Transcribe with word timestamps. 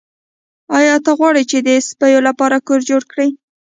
ایا 0.77 0.95
ته 1.05 1.11
غواړې 1.19 1.43
چې 1.51 1.57
د 1.67 1.69
سپیو 1.89 2.19
لپاره 2.27 2.57
کور 2.67 2.79
جوړ 2.89 3.01
کړې 3.11 3.27